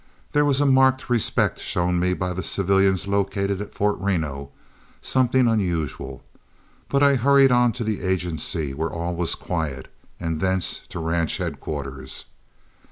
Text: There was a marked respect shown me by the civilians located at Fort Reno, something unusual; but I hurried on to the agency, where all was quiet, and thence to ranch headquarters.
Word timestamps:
There 0.31 0.45
was 0.45 0.59
a 0.59 0.65
marked 0.65 1.11
respect 1.11 1.59
shown 1.59 1.99
me 1.99 2.15
by 2.15 2.33
the 2.33 2.41
civilians 2.41 3.07
located 3.07 3.61
at 3.61 3.75
Fort 3.75 3.99
Reno, 3.99 4.49
something 4.99 5.47
unusual; 5.47 6.23
but 6.89 7.03
I 7.03 7.13
hurried 7.17 7.51
on 7.51 7.71
to 7.73 7.83
the 7.83 8.01
agency, 8.01 8.73
where 8.73 8.89
all 8.89 9.15
was 9.15 9.35
quiet, 9.35 9.93
and 10.19 10.39
thence 10.39 10.81
to 10.89 10.97
ranch 10.97 11.37
headquarters. 11.37 12.25